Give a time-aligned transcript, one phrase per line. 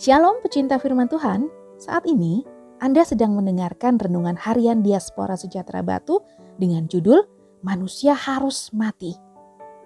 [0.00, 2.40] Shalom pecinta firman Tuhan, saat ini
[2.80, 6.24] Anda sedang mendengarkan renungan harian Diaspora Sejahtera Batu
[6.56, 7.20] dengan judul
[7.60, 9.12] Manusia Harus Mati.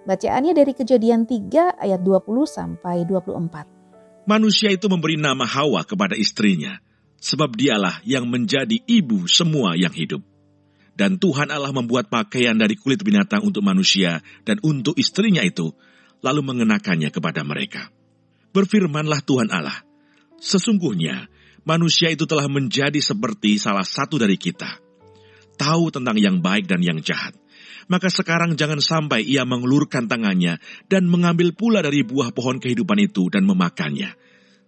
[0.07, 4.31] Bacaannya dari kejadian 3 ayat 20 sampai 24.
[4.31, 6.79] Manusia itu memberi nama Hawa kepada istrinya,
[7.19, 10.23] sebab dialah yang menjadi ibu semua yang hidup.
[10.95, 15.75] Dan Tuhan Allah membuat pakaian dari kulit binatang untuk manusia dan untuk istrinya itu,
[16.23, 17.91] lalu mengenakannya kepada mereka.
[18.55, 19.86] Berfirmanlah Tuhan Allah,
[20.37, 21.25] Sesungguhnya,
[21.65, 24.79] manusia itu telah menjadi seperti salah satu dari kita.
[25.57, 27.33] Tahu tentang yang baik dan yang jahat.
[27.89, 30.61] Maka sekarang jangan sampai ia mengelurkan tangannya
[30.91, 34.13] dan mengambil pula dari buah pohon kehidupan itu dan memakannya.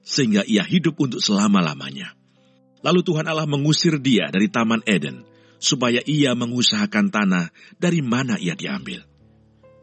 [0.01, 2.15] Sehingga ia hidup untuk selama-lamanya.
[2.79, 5.27] Lalu Tuhan Allah mengusir dia dari Taman Eden,
[5.59, 9.03] supaya ia mengusahakan tanah dari mana ia diambil.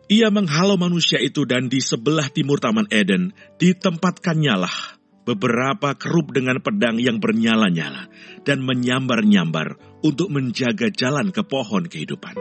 [0.09, 4.96] Ia menghalau manusia itu dan di sebelah timur Taman Eden ditempatkannya lah
[5.27, 8.07] beberapa kerub dengan pedang yang bernyala-nyala
[8.47, 9.75] dan menyambar-nyambar
[10.07, 12.39] untuk menjaga jalan ke pohon kehidupan.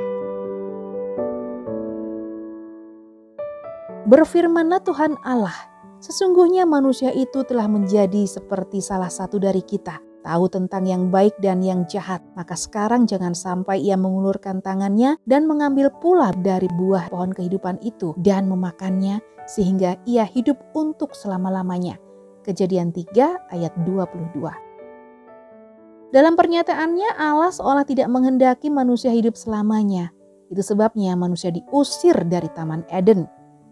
[4.06, 5.58] Berfirmanlah Tuhan Allah,
[5.97, 11.66] sesungguhnya manusia itu telah menjadi seperti salah satu dari kita, tahu tentang yang baik dan
[11.66, 12.22] yang jahat.
[12.38, 18.13] Maka sekarang jangan sampai ia mengulurkan tangannya dan mengambil pula dari buah pohon kehidupan itu
[18.22, 22.05] dan memakannya, sehingga ia hidup untuk selama-lamanya.
[22.45, 24.38] Kejadian 3 ayat 22.
[26.13, 30.13] Dalam pernyataannya Allah seolah tidak menghendaki manusia hidup selamanya.
[30.53, 33.25] Itu sebabnya manusia diusir dari Taman Eden.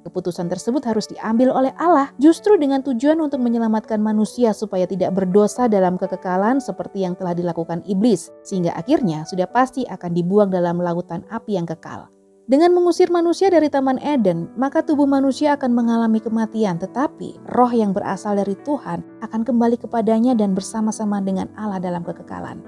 [0.04, 5.72] Keputusan tersebut harus diambil oleh Allah justru dengan tujuan untuk menyelamatkan manusia supaya tidak berdosa
[5.72, 11.24] dalam kekekalan seperti yang telah dilakukan iblis, sehingga akhirnya sudah pasti akan dibuang dalam lautan
[11.32, 12.13] api yang kekal.
[12.44, 17.96] Dengan mengusir manusia dari Taman Eden, maka tubuh manusia akan mengalami kematian, tetapi roh yang
[17.96, 22.60] berasal dari Tuhan akan kembali kepadanya dan bersama-sama dengan Allah dalam kekekalan.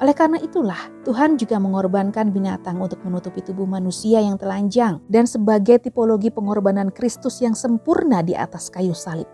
[0.00, 5.76] Oleh karena itulah, Tuhan juga mengorbankan binatang untuk menutupi tubuh manusia yang telanjang dan sebagai
[5.76, 9.28] tipologi pengorbanan Kristus yang sempurna di atas kayu salib.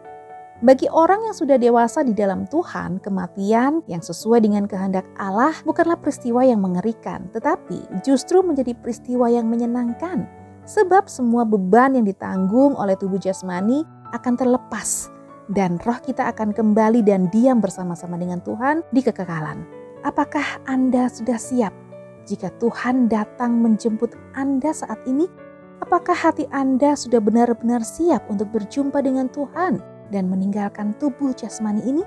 [0.65, 6.01] Bagi orang yang sudah dewasa di dalam Tuhan, kematian yang sesuai dengan kehendak Allah bukanlah
[6.01, 10.25] peristiwa yang mengerikan, tetapi justru menjadi peristiwa yang menyenangkan.
[10.65, 13.85] Sebab semua beban yang ditanggung oleh tubuh jasmani
[14.17, 15.13] akan terlepas
[15.53, 19.61] dan roh kita akan kembali dan diam bersama-sama dengan Tuhan di kekekalan.
[20.09, 21.77] Apakah Anda sudah siap
[22.25, 25.29] jika Tuhan datang menjemput Anda saat ini?
[25.85, 29.96] Apakah hati Anda sudah benar-benar siap untuk berjumpa dengan Tuhan?
[30.11, 32.05] Dan meninggalkan tubuh jasmani ini?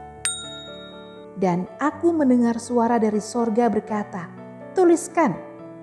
[1.40, 4.28] Dan aku mendengar suara dari sorga berkata,
[4.76, 5.32] tuliskan,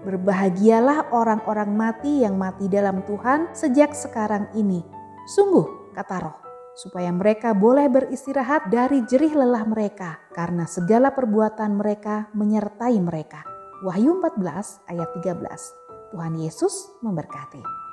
[0.04, 4.84] berbahagialah orang-orang mati yang mati dalam Tuhan sejak sekarang ini.
[5.32, 6.36] Sungguh, kata roh,
[6.76, 13.42] supaya mereka boleh beristirahat dari jerih lelah mereka, karena segala perbuatan mereka menyertai mereka.
[13.80, 16.12] Wahyu 14 ayat 13.
[16.12, 17.85] Tuhan Yesus memberkati.